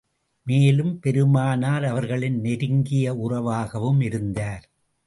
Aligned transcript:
மேலும், 0.47 0.99
பெருமானார் 0.99 1.85
அவர்களின் 1.85 2.39
நெருங்கிய 2.39 3.13
உறவாகவும் 3.13 4.01
இருந்தார். 4.01 4.65